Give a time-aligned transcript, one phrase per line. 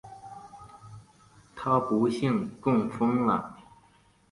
[1.55, 3.55] 她不幸中风了